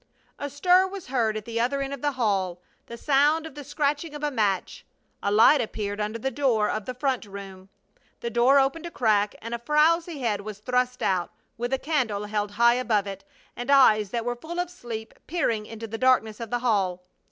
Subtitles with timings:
[0.39, 3.63] A stir was heard at the other end of the hall, the sound of the
[3.63, 4.83] scratching of a match.
[5.21, 7.69] A light appeared under the door of the front room,
[8.19, 12.25] the door opened a crack, and a frowsy head was thrust out, with a candle
[12.25, 13.23] held high above it,
[13.55, 17.03] and eyes that were full of sleep peering into the darkness of the hall.